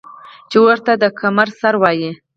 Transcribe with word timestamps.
چې 0.49 0.57
ورته 0.65 0.91
د 0.97 1.03
کمر 1.19 1.47
سر 1.59 1.73
وايي 1.81 2.11
ـ 2.15 2.17